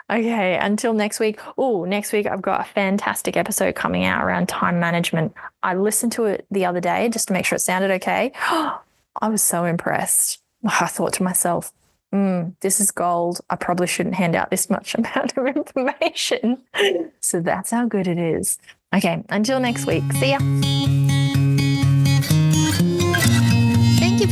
Okay, 0.09 0.57
until 0.59 0.93
next 0.93 1.19
week. 1.19 1.41
Oh, 1.59 1.85
next 1.85 2.13
week 2.13 2.27
I've 2.27 2.43
got 2.43 2.61
a 2.61 2.65
fantastic 2.65 3.37
episode 3.37 3.75
coming 3.75 4.05
out 4.05 4.25
around 4.25 4.49
time 4.49 4.79
management. 4.79 5.35
I 5.63 5.75
listened 5.75 6.13
to 6.13 6.27
it 6.27 6.47
the 6.51 6.65
other 6.65 6.81
day 6.81 7.09
just 7.09 7.29
to 7.29 7.35
make 7.35 7.45
sure 7.45 7.57
it 7.57 7.61
sounded 7.61 7.91
okay. 7.93 8.33
I 8.41 9.29
was 9.29 9.43
so 9.43 9.65
impressed. 9.65 10.41
I 10.65 10.87
thought 10.87 11.15
to 11.15 11.25
myself, 11.25 11.73
mm, 12.15 12.55
this 12.61 12.81
is 12.81 12.91
gold. 12.91 13.41
I 13.51 13.57
probably 13.57 13.89
shouldn't 13.89 14.15
hand 14.15 14.37
out 14.37 14.51
this 14.51 14.71
much 14.71 14.95
amount 14.99 15.37
of 15.37 15.47
information. 15.47 16.59
so 17.21 17.41
that's 17.41 17.71
how 17.71 17.87
good 17.87 18.07
it 18.07 18.19
is. 18.19 18.59
Okay, 18.95 19.25
until 19.31 19.59
next 19.59 19.87
week. 19.87 20.05
See 20.13 20.31
ya. 20.31 20.39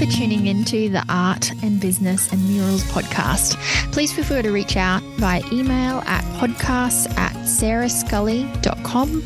For 0.04 0.10
tuning 0.10 0.48
into 0.48 0.90
the 0.90 1.02
Art 1.08 1.50
and 1.62 1.80
Business 1.80 2.30
and 2.30 2.46
Murals 2.46 2.84
podcast. 2.92 3.56
Please 3.90 4.12
feel 4.12 4.22
free 4.22 4.42
to 4.42 4.50
reach 4.50 4.76
out 4.76 5.02
via 5.16 5.42
email 5.50 6.02
at 6.04 6.22
podcasts 6.38 7.10
at 7.16 7.32
sarahsculley.com 7.46 9.16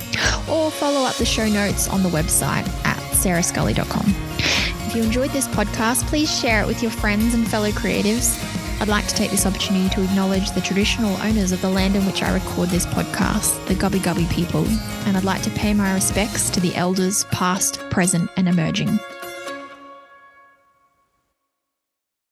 or 0.49 0.71
follow 0.71 1.01
up 1.01 1.17
the 1.17 1.25
show 1.25 1.49
notes 1.49 1.89
on 1.89 2.05
the 2.05 2.09
website 2.11 2.69
at 2.85 2.97
sarahsculley.com. 3.13 4.15
If 4.87 4.95
you 4.95 5.03
enjoyed 5.03 5.31
this 5.31 5.49
podcast, 5.49 6.07
please 6.07 6.33
share 6.33 6.63
it 6.63 6.69
with 6.69 6.81
your 6.81 6.93
friends 6.93 7.35
and 7.35 7.49
fellow 7.49 7.71
creatives. 7.71 8.39
I'd 8.81 8.87
like 8.87 9.09
to 9.09 9.15
take 9.17 9.33
this 9.33 9.47
opportunity 9.47 9.89
to 9.97 10.05
acknowledge 10.05 10.53
the 10.53 10.61
traditional 10.61 11.17
owners 11.23 11.51
of 11.51 11.61
the 11.61 11.71
land 11.71 11.97
in 11.97 12.07
which 12.07 12.23
I 12.23 12.33
record 12.33 12.69
this 12.69 12.87
podcast, 12.87 13.67
the 13.67 13.75
Gubbi 13.75 13.99
Gubbi 13.99 14.31
people, 14.33 14.65
and 15.09 15.17
I'd 15.17 15.25
like 15.25 15.43
to 15.43 15.51
pay 15.51 15.75
my 15.75 15.93
respects 15.95 16.49
to 16.51 16.61
the 16.61 16.77
elders 16.77 17.25
past, 17.33 17.81
present, 17.91 18.31
and 18.37 18.49
emerging. 18.49 19.01